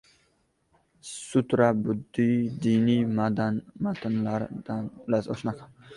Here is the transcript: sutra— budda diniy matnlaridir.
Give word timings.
sutra— 1.09 1.67
budda 1.83 2.25
diniy 2.65 3.03
matnlaridir. 3.85 5.63